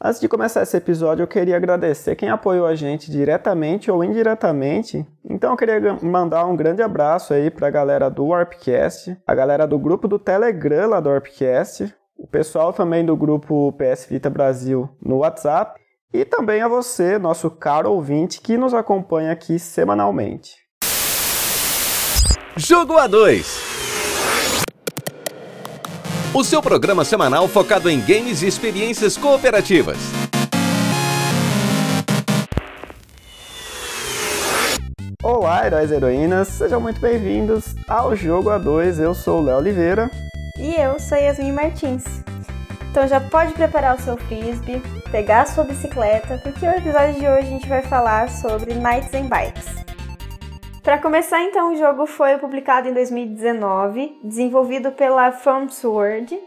[0.00, 5.04] Antes de começar esse episódio, eu queria agradecer quem apoiou a gente diretamente ou indiretamente.
[5.28, 9.66] Então eu queria mandar um grande abraço aí para a galera do Warpcast, a galera
[9.66, 14.88] do grupo do Telegram lá do Warpcast, o pessoal também do grupo PS Vita Brasil
[15.02, 15.80] no WhatsApp
[16.14, 20.54] e também a você, nosso caro ouvinte que nos acompanha aqui semanalmente.
[22.56, 23.97] Jogo A2
[26.38, 29.96] o seu programa semanal focado em games e experiências cooperativas.
[35.20, 39.00] Olá, heróis e heroínas, sejam muito bem-vindos ao Jogo A2.
[39.00, 40.08] Eu sou o Léo Oliveira.
[40.56, 42.04] E eu sou Yasmin Martins.
[42.88, 47.26] Então já pode preparar o seu frisbee, pegar a sua bicicleta, porque o episódio de
[47.26, 49.77] hoje a gente vai falar sobre Nights and Bikes.
[50.88, 56.40] Para começar, então, o jogo foi publicado em 2019, desenvolvido pela From Sword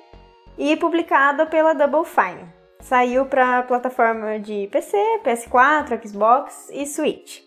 [0.58, 2.50] e publicado pela Double Fine.
[2.80, 7.44] Saiu para plataforma de PC, PS4, Xbox e Switch.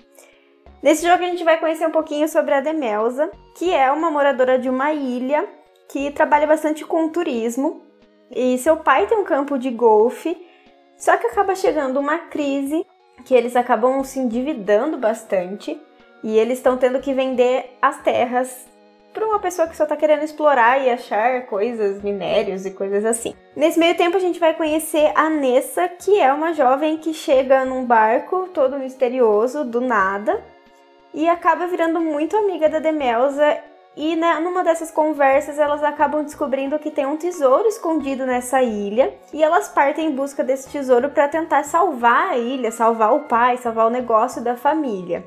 [0.81, 4.57] Nesse jogo a gente vai conhecer um pouquinho sobre a Demelza, que é uma moradora
[4.57, 5.49] de uma ilha
[5.89, 7.83] que trabalha bastante com turismo.
[8.31, 10.47] E seu pai tem um campo de golfe,
[10.97, 12.87] só que acaba chegando uma crise
[13.25, 15.77] que eles acabam se endividando bastante
[16.25, 18.67] e eles estão tendo que vender as terras
[19.13, 23.35] para uma pessoa que só está querendo explorar e achar coisas, minérios e coisas assim.
[23.55, 27.65] Nesse meio tempo a gente vai conhecer a Nessa, que é uma jovem que chega
[27.67, 30.43] num barco todo misterioso do nada
[31.13, 33.59] e acaba virando muito amiga da Demelza
[33.95, 39.15] e né, numa dessas conversas elas acabam descobrindo que tem um tesouro escondido nessa ilha
[39.33, 43.59] e elas partem em busca desse tesouro para tentar salvar a ilha, salvar o pai,
[43.59, 45.23] salvar o negócio da família.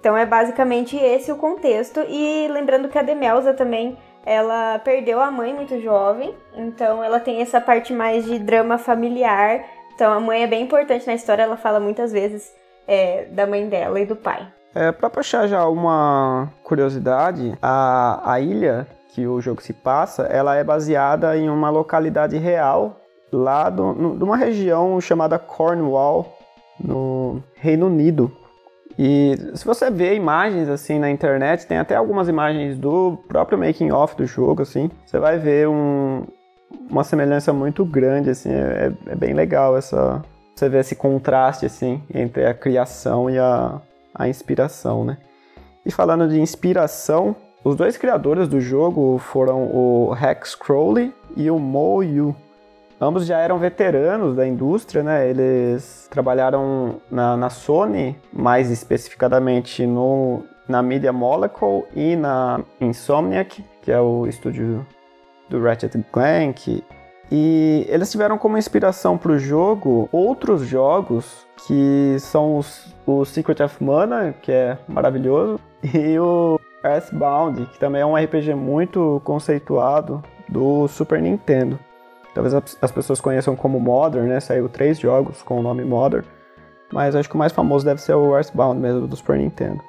[0.00, 2.00] Então é basicamente esse o contexto.
[2.08, 7.40] E lembrando que a Demelza também ela perdeu a mãe muito jovem, então ela tem
[7.40, 9.64] essa parte mais de drama familiar.
[9.94, 12.52] Então a mãe é bem importante na história, ela fala muitas vezes
[12.86, 14.46] é, da mãe dela e do pai.
[14.74, 20.54] É, para puxar já uma curiosidade, a, a ilha que o jogo se passa, ela
[20.54, 23.00] é baseada em uma localidade real
[23.32, 26.36] lá de uma região chamada Cornwall,
[26.78, 28.30] no Reino Unido.
[28.98, 33.92] E se você vê imagens assim na internet, tem até algumas imagens do próprio making
[33.92, 36.24] off do jogo, assim, você vai ver um,
[36.90, 40.20] uma semelhança muito grande, assim, é, é, bem legal essa
[40.58, 43.80] você vê esse contraste assim entre a criação e a,
[44.12, 45.16] a inspiração, né?
[45.86, 51.60] E falando de inspiração, os dois criadores do jogo foram o Rex Crowley e o
[51.60, 52.34] Mo Yu.
[53.00, 55.28] Ambos já eram veteranos da indústria, né?
[55.28, 63.92] Eles trabalharam na, na Sony, mais especificadamente no, na Media Molecule e na Insomniac, que
[63.92, 64.84] é o estúdio
[65.48, 66.84] do Ratchet Clank.
[67.30, 73.62] E eles tiveram como inspiração para o jogo outros jogos que são os, o Secret
[73.62, 75.60] of Mana, que é maravilhoso,
[75.94, 81.78] e o Earthbound, que também é um RPG muito conceituado do Super Nintendo.
[82.38, 84.38] Talvez as pessoas conheçam como Modern, né?
[84.38, 86.24] Saiu três jogos com o nome Modern.
[86.92, 89.82] Mas acho que o mais famoso deve ser o Earthbound mesmo, do Super Nintendo.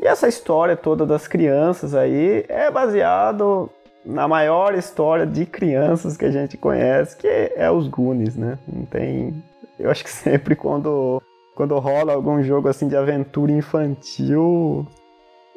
[0.00, 3.68] E essa história toda das crianças aí é baseado
[4.02, 8.58] na maior história de crianças que a gente conhece, que é os Goonies, né?
[8.66, 9.44] Não tem...
[9.78, 11.22] Eu acho que sempre quando,
[11.54, 14.86] quando rola algum jogo assim de aventura infantil,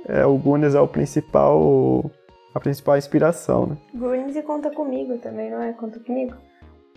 [0.09, 2.11] é, o Goonies é o principal
[2.53, 3.77] a principal inspiração, né?
[3.93, 5.73] Goonies e Conta Comigo também, não é?
[5.73, 6.35] Conta Comigo?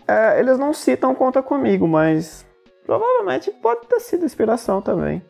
[0.07, 2.45] É, eles não citam Conta Comigo, mas
[2.85, 5.21] provavelmente pode ter sido inspiração também.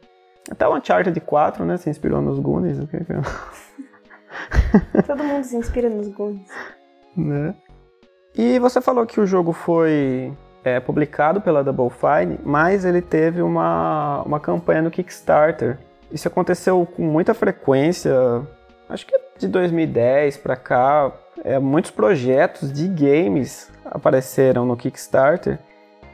[0.50, 2.80] Até o Uncharted 4, né, se inspirou nos Goonies.
[2.80, 3.14] O que que
[5.06, 6.50] Todo mundo se inspira nos Goonies.
[7.16, 7.56] Né?
[8.36, 10.32] E você falou que o jogo foi
[10.64, 15.80] é, publicado pela Double Fine, mas ele teve uma, uma campanha no Kickstarter.
[16.12, 18.14] Isso aconteceu com muita frequência,
[18.88, 21.12] acho que de 2010 para cá,
[21.44, 25.60] é, muitos projetos de games apareceram no Kickstarter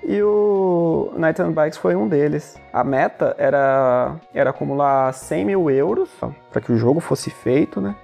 [0.04, 2.60] e o Night and Bikes foi um deles.
[2.72, 6.10] A meta era, era acumular 100 mil euros
[6.52, 7.96] para que o jogo fosse feito, né?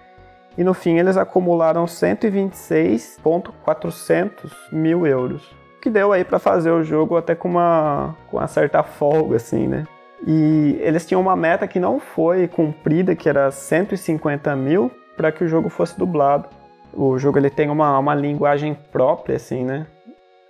[0.57, 7.17] E no fim eles acumularam 126.400 mil euros, que deu aí para fazer o jogo
[7.17, 9.85] até com uma, com uma certa folga, assim, né?
[10.25, 15.43] E eles tinham uma meta que não foi cumprida, que era 150 mil, para que
[15.43, 16.47] o jogo fosse dublado.
[16.93, 19.85] O jogo ele tem uma, uma linguagem própria, assim, né?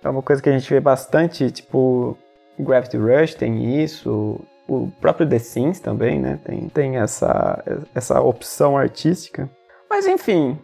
[0.00, 2.16] É uma coisa que a gente vê bastante, tipo,
[2.56, 6.38] Gravity Rush tem isso, o próprio The Sims também, né?
[6.44, 9.50] Tem, tem essa, essa opção artística.
[9.90, 10.56] Mas enfim,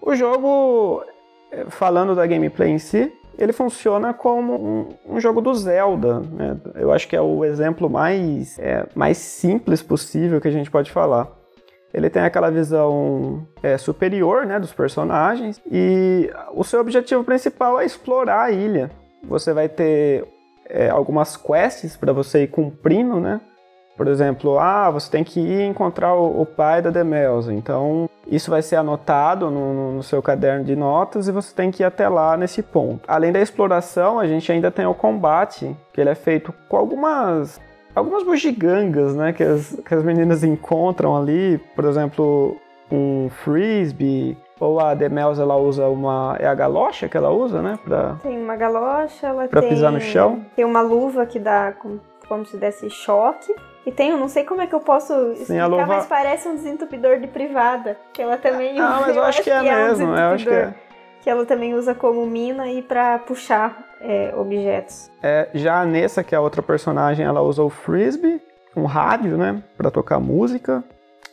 [0.00, 1.02] o jogo,
[1.66, 6.20] falando da gameplay em si, ele funciona como um, um jogo do Zelda.
[6.20, 6.56] Né?
[6.76, 10.92] Eu acho que é o exemplo mais, é, mais simples possível que a gente pode
[10.92, 11.37] falar.
[11.92, 17.84] Ele tem aquela visão é, superior né, dos personagens e o seu objetivo principal é
[17.84, 18.90] explorar a ilha.
[19.26, 20.26] Você vai ter
[20.68, 23.40] é, algumas quests para você ir cumprindo, né?
[23.96, 27.52] Por exemplo, ah, você tem que ir encontrar o, o pai da Demelza.
[27.52, 31.82] Então, isso vai ser anotado no, no, seu caderno de notas e você tem que
[31.82, 33.00] ir até lá nesse ponto.
[33.08, 37.60] Além da exploração, a gente ainda tem o combate, que ele é feito com algumas
[37.94, 42.56] algumas bugigangas, né, que as, que as meninas encontram ali, por exemplo,
[42.90, 46.36] um frisbee, ou a Demelza ela usa uma.
[46.38, 47.78] É a galocha que ela usa, né?
[47.84, 49.70] Pra, tem uma galocha, ela pra tem.
[49.70, 50.44] pisar no chão.
[50.56, 53.54] Tem uma luva que dá como, como se desse choque.
[53.86, 55.86] E tem, eu não sei como é que eu posso explicar, luva...
[55.86, 57.96] mas parece um desentupidor de privada.
[58.12, 60.06] Que ela também Ah, mas eu, eu acho, que é, que é mesmo.
[60.08, 60.74] Um eu acho que é.
[61.22, 65.10] Que ela também usa como mina e para puxar é, objetos.
[65.22, 68.40] É, já a Nessa, que é a outra personagem, ela usa o frisbee,
[68.76, 69.62] um rádio, né?
[69.76, 70.84] Pra tocar música.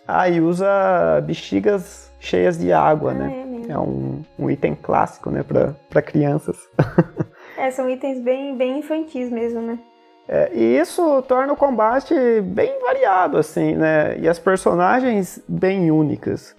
[0.07, 3.45] Ah, e usa bexigas cheias de água, ah, né?
[3.69, 5.43] É, é um, um, item clássico, né?
[5.43, 6.57] Pra, pra crianças.
[7.57, 9.79] é, são itens bem, bem infantis mesmo, né?
[10.27, 14.17] É, e isso torna o combate bem variado, assim, né?
[14.17, 16.55] E as personagens bem únicas.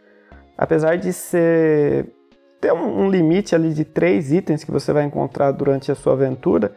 [0.57, 2.16] Apesar de ser
[2.61, 6.15] ter um, um limite ali de três itens que você vai encontrar durante a sua
[6.15, 6.75] aventura,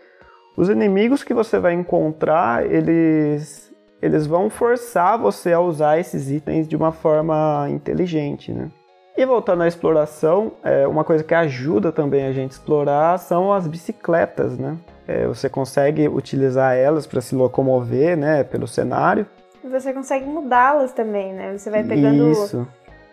[0.57, 3.71] os inimigos que você vai encontrar, eles,
[4.01, 8.69] eles vão forçar você a usar esses itens de uma forma inteligente, né?
[9.17, 13.51] E voltando à exploração, é, uma coisa que ajuda também a gente a explorar são
[13.51, 14.77] as bicicletas, né?
[15.07, 19.25] É, você consegue utilizar elas para se locomover, né, pelo cenário.
[19.63, 21.57] E você consegue mudá-las também, né?
[21.57, 22.31] Você vai pegando.
[22.31, 22.67] Isso.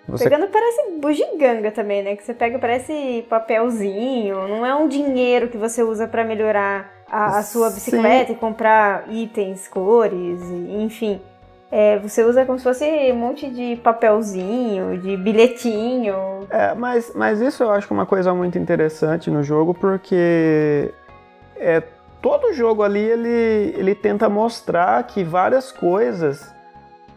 [0.09, 0.25] Você...
[0.25, 2.17] Pegando parece bugiganga também, né?
[2.17, 4.47] Que você pega parece papelzinho.
[4.47, 8.33] Não é um dinheiro que você usa para melhorar a, a, sua bicicleta Sim.
[8.35, 11.21] e comprar itens, cores, enfim.
[11.71, 16.47] É, você usa como se fosse um monte de papelzinho, de bilhetinho.
[16.49, 20.93] É, mas, mas isso eu acho que é uma coisa muito interessante no jogo, porque
[21.57, 21.83] é,
[22.23, 26.55] todo jogo ali ele, ele tenta mostrar que várias coisas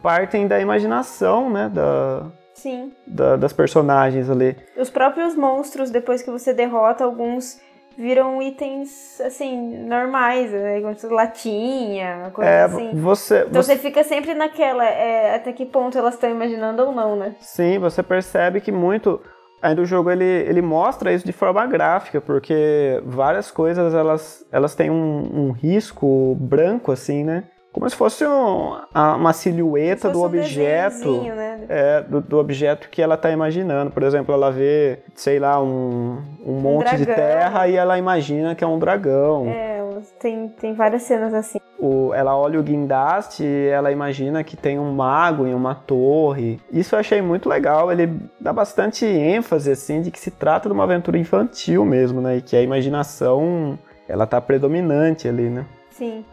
[0.02, 1.70] partem da imaginação, né?
[1.72, 2.26] Da,
[2.62, 2.92] Sim.
[3.08, 4.56] Da, das personagens ali.
[4.78, 7.60] Os próprios monstros, depois que você derrota alguns
[7.98, 10.82] viram itens, assim, normais, né?
[10.82, 12.92] Como latinha, coisa é, assim.
[12.94, 13.76] Você, então você...
[13.76, 17.36] você fica sempre naquela, é, até que ponto elas estão imaginando ou não, né?
[17.40, 19.22] Sim, você percebe que muito...
[19.62, 24.74] Ainda o jogo ele, ele mostra isso de forma gráfica, porque várias coisas elas, elas
[24.74, 27.44] têm um, um risco branco, assim, né?
[27.72, 31.66] Como se fosse um, uma silhueta do um objeto, né?
[31.70, 33.92] é, do, do, objeto que ela está imaginando.
[33.92, 38.64] Por exemplo, ela vê, sei lá, um, um monte de terra e ela imagina que
[38.64, 39.48] é um dragão.
[39.48, 39.86] É,
[40.20, 41.60] tem, tem várias cenas assim.
[41.78, 46.60] O, ela olha o guindaste e ela imagina que tem um mago em uma torre.
[46.72, 47.92] Isso eu achei muito legal.
[47.92, 52.38] Ele dá bastante ênfase assim de que se trata de uma aventura infantil mesmo, né?
[52.38, 53.78] E que a imaginação
[54.08, 55.66] ela tá predominante ali, né?
[55.92, 56.26] Sim.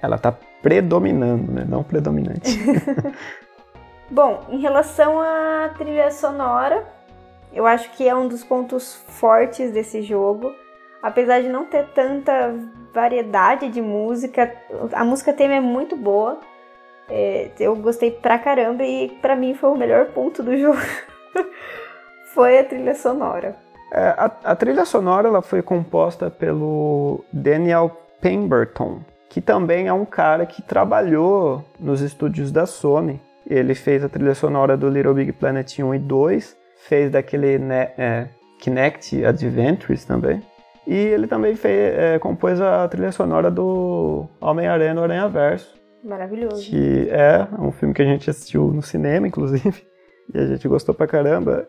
[0.00, 0.32] Ela tá
[0.66, 1.64] predominando, né?
[1.68, 2.58] Não predominante.
[4.10, 6.84] Bom, em relação à trilha sonora,
[7.52, 10.52] eu acho que é um dos pontos fortes desse jogo.
[11.00, 12.52] Apesar de não ter tanta
[12.92, 14.52] variedade de música,
[14.92, 16.40] a música tema é muito boa.
[17.08, 20.80] É, eu gostei pra caramba e pra mim foi o melhor ponto do jogo.
[22.34, 23.54] foi a trilha sonora.
[23.92, 30.04] É, a, a, trilha sonora ela foi composta pelo Daniel Pemberton que também é um
[30.04, 33.20] cara que trabalhou nos estúdios da Sony.
[33.48, 36.56] Ele fez a trilha sonora do Little Big Planet 1 e 2,
[36.88, 38.26] fez daquele né, é,
[38.58, 40.42] Kinect Adventures também.
[40.86, 45.74] E ele também fez, é, compôs a trilha sonora do Homem-Aranha no Aranha Verso.
[46.04, 46.62] Maravilhoso.
[46.62, 49.84] Que é um filme que a gente assistiu no cinema, inclusive,
[50.32, 51.68] e a gente gostou pra caramba.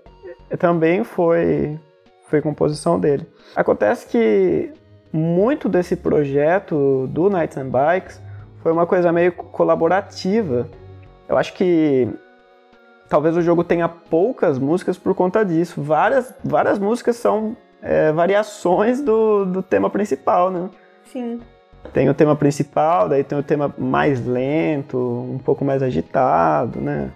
[0.60, 1.80] Também foi,
[2.28, 3.26] foi composição dele.
[3.56, 4.72] Acontece que
[5.12, 8.22] muito desse projeto do Nights and Bikes
[8.62, 10.68] foi uma coisa meio colaborativa.
[11.28, 12.08] Eu acho que
[13.10, 15.82] talvez o jogo tenha poucas músicas por conta disso.
[15.82, 20.70] Várias, várias músicas são é, variações do, do tema principal, né?
[21.06, 21.40] Sim.
[21.94, 27.12] Tem o tema principal, daí tem o tema mais lento, um pouco mais agitado, né?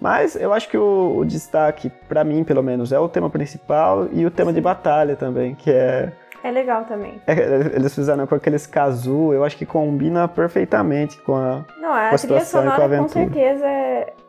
[0.00, 4.08] Mas eu acho que o, o destaque, para mim pelo menos, é o tema principal
[4.12, 6.12] e o tema de batalha também, que é
[6.46, 7.20] é legal também.
[7.26, 7.32] É,
[7.74, 12.14] eles fizeram com aqueles casu, eu acho que combina perfeitamente com a, Não, a, com
[12.14, 13.66] a situação e com com certeza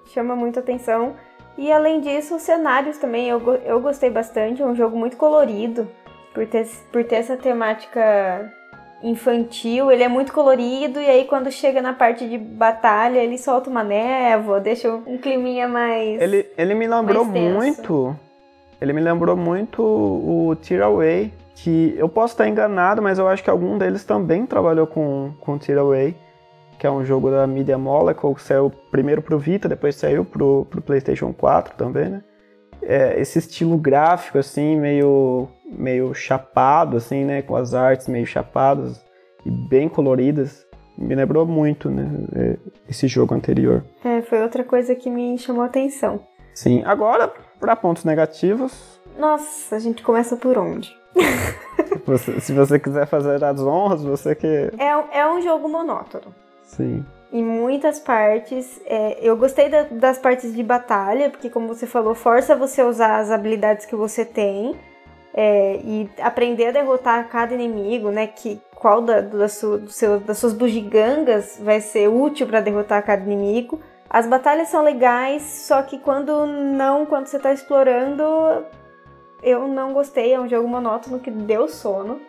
[0.06, 1.14] chama muita atenção.
[1.58, 4.62] E além disso, os cenários também eu, eu gostei bastante.
[4.62, 5.88] É um jogo muito colorido.
[6.34, 8.52] por ter, por ter essa temática
[9.04, 13.70] infantil, ele é muito colorido e aí quando chega na parte de batalha ele solta
[13.70, 18.16] uma névoa, deixa um climinha mais Ele, ele me lembrou muito,
[18.82, 23.50] ele me lembrou muito o Tearaway, que eu posso estar enganado, mas eu acho que
[23.50, 26.16] algum deles também trabalhou com com Tearaway,
[26.78, 30.66] que é um jogo da Media Molecule, que saiu primeiro pro Vita, depois saiu pro,
[30.70, 32.24] pro PlayStation 4 também, né?
[32.82, 37.42] É, esse estilo gráfico assim, meio meio chapado, assim, né?
[37.42, 39.04] Com as artes meio chapadas
[39.46, 40.66] e bem coloridas.
[40.96, 42.08] Me lembrou muito, né?
[42.36, 43.84] É, esse jogo anterior.
[44.06, 46.22] É, foi outra coisa que me chamou a atenção.
[46.54, 48.97] Sim, agora, para pontos negativos.
[49.18, 50.96] Nossa, a gente começa por onde?
[52.06, 54.72] você, se você quiser fazer as honras, você que.
[54.78, 56.34] É, é um jogo monótono.
[56.64, 58.80] Sim em muitas partes.
[58.86, 62.88] É, eu gostei da, das partes de batalha, porque, como você falou, força você a
[62.88, 64.76] usar as habilidades que você tem
[65.34, 68.28] é, e aprender a derrotar cada inimigo, né?
[68.28, 73.06] Que qual da, da sua, do seu, das suas bugigangas vai ser útil para derrotar
[73.06, 73.80] cada inimigo.
[74.10, 78.24] As batalhas são legais, só que quando não, quando você está explorando,
[79.42, 80.34] eu não gostei.
[80.34, 82.20] É um jogo monótono que deu sono.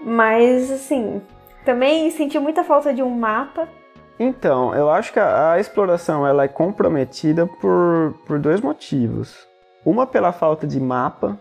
[0.00, 1.20] Mas, assim,
[1.64, 3.68] também senti muita falta de um mapa.
[4.18, 9.46] Então, eu acho que a, a, exploração ela é comprometida por, por dois motivos.
[9.84, 11.38] Uma pela falta de mapa,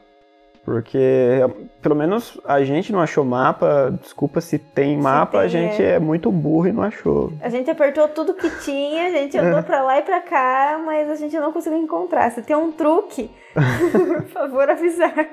[0.70, 1.40] porque
[1.82, 3.92] pelo menos a gente não achou mapa.
[4.00, 5.96] Desculpa se tem mapa, tem, a gente é.
[5.96, 6.00] é.
[6.00, 7.34] muito burro e não achou.
[7.42, 11.10] A gente apertou tudo que tinha, a gente andou pra lá e pra cá, mas
[11.10, 12.30] a gente não conseguiu encontrar.
[12.30, 13.32] Se tem um truque,
[13.92, 15.28] por favor, avisar.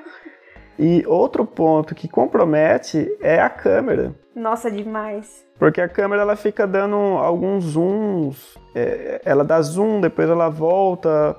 [0.79, 4.15] E outro ponto que compromete é a câmera.
[4.35, 5.45] Nossa, demais.
[5.59, 11.37] Porque a câmera ela fica dando alguns zooms, é, ela dá zoom, depois ela volta.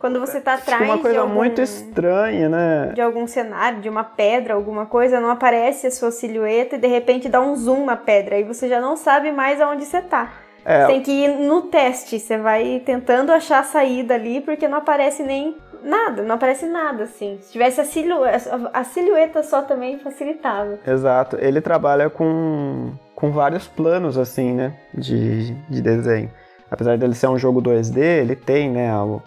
[0.00, 2.92] Quando você tá atrás uma coisa de algum, muito estranha, né?
[2.94, 6.86] De algum cenário, de uma pedra, alguma coisa, não aparece a sua silhueta e de
[6.86, 8.36] repente dá um zoom na pedra.
[8.36, 10.32] Aí você já não sabe mais aonde você tá.
[10.64, 14.66] É, você tem que ir no teste, você vai tentando achar a saída ali, porque
[14.66, 17.38] não aparece nem nada, não aparece nada assim.
[17.42, 20.78] Se tivesse a silhueta, a silhueta só também facilitava.
[20.86, 21.36] Exato.
[21.38, 26.30] Ele trabalha com, com vários planos assim, né, de, de desenho.
[26.70, 29.20] Apesar dele ser um jogo 2D, ele tem, né, o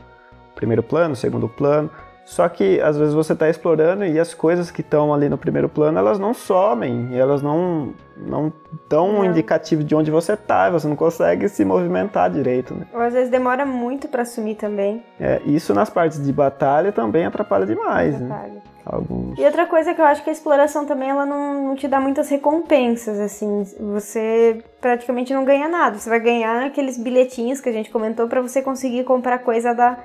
[0.55, 1.89] primeiro plano, segundo plano.
[2.25, 5.67] Só que às vezes você está explorando e as coisas que estão ali no primeiro
[5.67, 8.53] plano, elas não somem, e elas não não
[8.87, 12.85] dão um indicativo de onde você está, você não consegue se movimentar direito, né?
[12.93, 15.03] Ou às vezes demora muito para sumir também.
[15.19, 18.61] É, isso nas partes de batalha também atrapalha demais, né?
[18.85, 19.37] Alguns...
[19.37, 21.99] E outra coisa que eu acho que a exploração também ela não, não te dá
[21.99, 25.97] muitas recompensas, assim, você praticamente não ganha nada.
[25.97, 29.97] Você vai ganhar aqueles bilhetinhos que a gente comentou para você conseguir comprar coisa da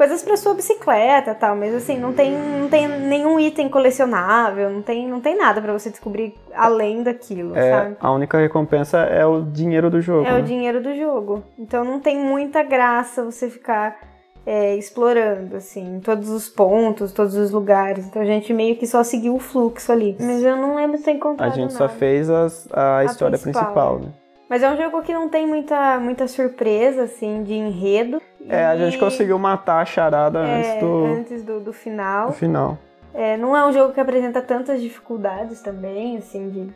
[0.00, 4.80] coisas para sua bicicleta tal, mas assim, não tem, não tem nenhum item colecionável, não
[4.80, 7.96] tem, não tem nada para você descobrir além daquilo, é, sabe?
[8.00, 10.26] A única recompensa é o dinheiro do jogo.
[10.26, 10.38] É né?
[10.38, 11.44] o dinheiro do jogo.
[11.58, 13.98] Então não tem muita graça você ficar
[14.46, 18.06] é, explorando, assim, todos os pontos, todos os lugares.
[18.06, 20.16] Então a gente meio que só seguiu o fluxo ali.
[20.18, 21.76] Mas eu não lembro de ter encontrado A gente nada.
[21.76, 24.08] só fez as, a, a, história principal, principal né?
[24.50, 28.20] Mas é um jogo que não tem muita, muita surpresa, assim, de enredo.
[28.48, 31.04] É, a gente conseguiu matar a charada é, antes do...
[31.04, 32.26] Antes do, do final.
[32.26, 32.78] Do final.
[33.14, 36.66] É, não é um jogo que apresenta tantas dificuldades também, assim, de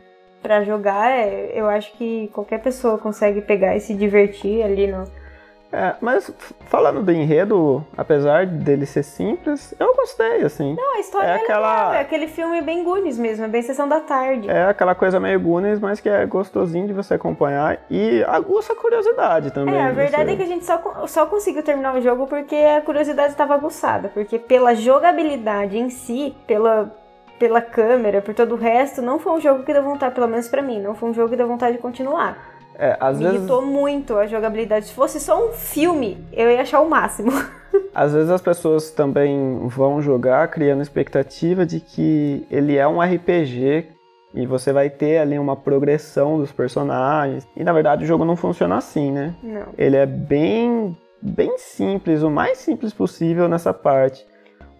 [0.41, 1.11] para jogar.
[1.11, 5.03] É, eu acho que qualquer pessoa consegue pegar e se divertir ali no
[5.71, 6.31] é, mas
[6.67, 10.75] falando do enredo, apesar dele ser simples, eu gostei, assim.
[10.75, 11.75] Não, a história é, é aquela...
[11.75, 14.49] legal, é aquele filme bem Goonies mesmo, é bem Sessão da Tarde.
[14.49, 18.75] É aquela coisa meio Goonies, mas que é gostosinho de você acompanhar e aguça a
[18.75, 19.75] curiosidade também.
[19.75, 20.33] É, a verdade você...
[20.33, 24.09] é que a gente só, só conseguiu terminar o jogo porque a curiosidade estava aguçada,
[24.09, 26.91] porque pela jogabilidade em si, pela
[27.37, 30.47] pela câmera, por todo o resto, não foi um jogo que deu vontade, pelo menos
[30.47, 32.54] para mim, não foi um jogo que deu vontade de continuar.
[32.77, 33.39] É, às Me vezes...
[33.39, 34.87] irritou muito a jogabilidade.
[34.87, 37.31] Se fosse só um filme, eu ia achar o máximo.
[37.93, 43.87] Às vezes as pessoas também vão jogar criando expectativa de que ele é um RPG
[44.33, 47.47] e você vai ter ali uma progressão dos personagens.
[47.55, 49.33] E na verdade o jogo não funciona assim, né?
[49.41, 49.67] Não.
[49.77, 54.25] Ele é bem, bem simples, o mais simples possível nessa parte.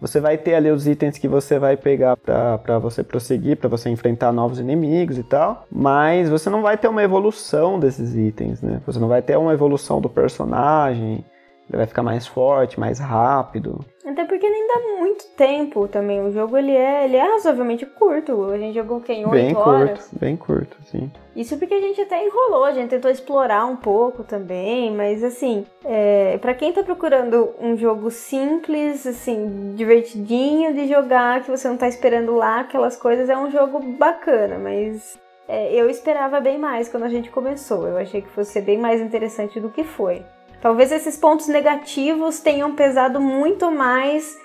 [0.00, 3.88] Você vai ter ali os itens que você vai pegar para você prosseguir, para você
[3.88, 8.80] enfrentar novos inimigos e tal, mas você não vai ter uma evolução desses itens, né?
[8.86, 11.24] Você não vai ter uma evolução do personagem.
[11.68, 13.84] Ele vai ficar mais forte, mais rápido.
[14.06, 16.24] Até porque nem dá muito tempo também.
[16.24, 18.44] O jogo ele é, ele é razoavelmente curto.
[18.52, 19.24] A gente jogou quem?
[19.24, 19.90] 8 bem horas?
[19.98, 21.10] curto, bem curto, sim.
[21.34, 25.66] Isso porque a gente até enrolou, a gente tentou explorar um pouco também, mas assim,
[25.84, 31.76] é, para quem tá procurando um jogo simples, assim, divertidinho de jogar, que você não
[31.76, 35.18] tá esperando lá aquelas coisas, é um jogo bacana, mas
[35.48, 37.86] é, eu esperava bem mais quando a gente começou.
[37.86, 40.24] Eu achei que fosse ser bem mais interessante do que foi.
[40.60, 44.38] Talvez esses pontos negativos tenham pesado muito mais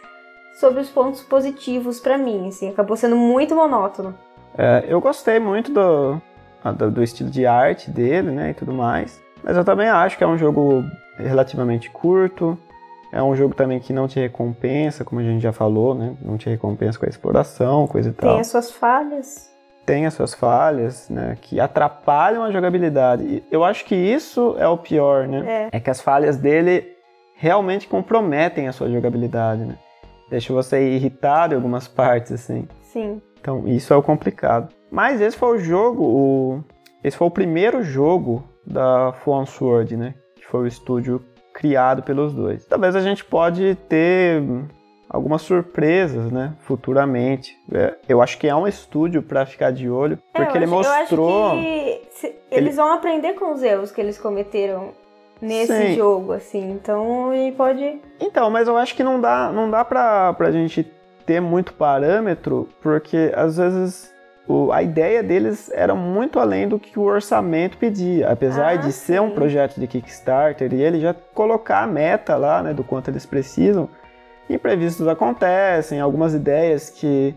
[0.53, 4.13] sobre os pontos positivos para mim, assim, acabou sendo muito monótono.
[4.58, 6.22] É, eu gostei muito do,
[6.77, 10.24] do, do, estilo de arte dele, né, e tudo mais, mas eu também acho que
[10.24, 10.84] é um jogo
[11.18, 12.58] relativamente curto,
[13.12, 16.38] é um jogo também que não te recompensa, como a gente já falou, né, não
[16.38, 18.32] te recompensa com a exploração, coisa e tal.
[18.32, 19.50] Tem as suas falhas
[19.86, 23.24] tem as suas falhas, né, que atrapalham a jogabilidade.
[23.24, 25.70] E eu acho que isso é o pior, né?
[25.72, 25.78] É.
[25.78, 26.96] é que as falhas dele
[27.36, 29.76] realmente comprometem a sua jogabilidade, né?
[30.30, 32.68] Deixa você irritado em algumas partes, assim.
[32.82, 33.22] Sim.
[33.40, 34.70] Então, isso é o complicado.
[34.92, 36.64] Mas esse foi o jogo, o...
[37.04, 40.14] esse foi o primeiro jogo da Fawn Sword, né?
[40.36, 41.22] Que foi o estúdio
[41.54, 42.66] criado pelos dois.
[42.66, 44.42] Talvez a gente pode ter
[45.12, 47.58] algumas surpresas, né, futuramente.
[47.72, 50.74] É, eu acho que é um estúdio para ficar de olho, é, porque ele acho,
[50.74, 51.56] mostrou.
[51.56, 52.70] eles ele...
[52.72, 54.91] vão aprender com os erros que eles cometeram
[55.41, 55.96] nesse Sim.
[55.96, 56.72] jogo, assim.
[56.72, 58.00] Então ele pode.
[58.20, 60.89] Então, mas eu acho que não dá, não dá pra, pra gente
[61.25, 64.12] ter muito parâmetro, porque às vezes
[64.48, 68.30] o, a ideia deles era muito além do que o orçamento pedia.
[68.30, 69.20] Apesar ah, de ser sim.
[69.20, 73.25] um projeto de Kickstarter e ele já colocar a meta lá, né, do quanto eles
[73.25, 73.89] precisam
[74.50, 77.36] imprevistos acontecem, algumas ideias que,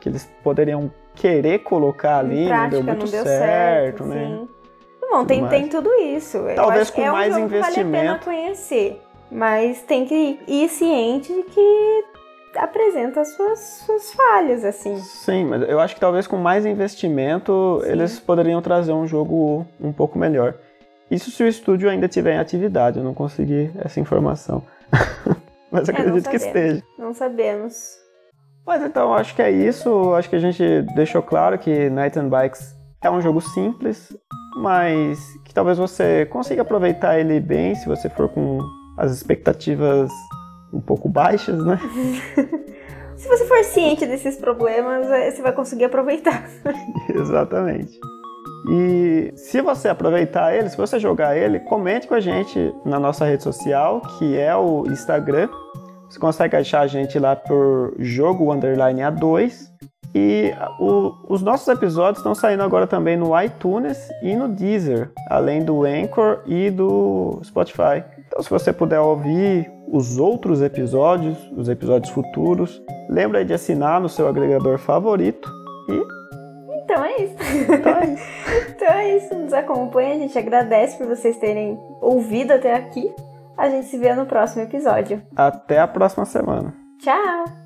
[0.00, 4.26] que eles poderiam querer colocar ali prática, não deu muito não deu certo, certo, né?
[4.26, 4.48] Sim.
[5.00, 6.38] Bom, tem, tem tudo isso.
[6.56, 7.90] Talvez com é mais um investimento.
[7.90, 12.04] Vale a pena conhecer, mas tem que ir ciente de que
[12.56, 14.96] apresenta suas, suas falhas, assim.
[14.96, 17.90] Sim, mas eu acho que talvez com mais investimento Sim.
[17.90, 20.54] eles poderiam trazer um jogo um pouco melhor.
[21.10, 24.62] Isso se o estúdio ainda tiver em atividade, eu não consegui essa informação.
[25.72, 26.82] Mas é, acredito que esteja.
[26.98, 27.96] Não sabemos.
[28.66, 30.14] Mas então, acho que é isso.
[30.14, 34.16] Acho que a gente deixou claro que Night and Bikes é um jogo simples,
[34.56, 38.60] mas que talvez você consiga aproveitar ele bem se você for com
[38.96, 40.10] as expectativas
[40.72, 41.78] um pouco baixas, né?
[43.16, 46.48] se você for ciente desses problemas, é, você vai conseguir aproveitar.
[47.12, 47.98] Exatamente.
[48.68, 53.24] E se você aproveitar ele, se você jogar ele, comente com a gente na nossa
[53.24, 55.48] rede social, que é o Instagram.
[56.08, 59.72] Você consegue achar a gente lá por jogo underline A2.
[60.14, 65.64] E o, os nossos episódios estão saindo agora também no iTunes e no Deezer, além
[65.64, 68.04] do Anchor e do Spotify.
[68.26, 74.08] Então, se você puder ouvir os outros episódios, os episódios futuros, lembra de assinar no
[74.08, 75.50] seu agregador favorito
[75.88, 76.21] e
[76.84, 77.36] então é isso.
[77.72, 78.24] Então é isso.
[78.70, 79.34] então é isso.
[79.34, 80.14] Nos acompanha.
[80.14, 83.12] A gente agradece por vocês terem ouvido até aqui.
[83.56, 85.22] A gente se vê no próximo episódio.
[85.36, 86.74] Até a próxima semana.
[86.98, 87.61] Tchau!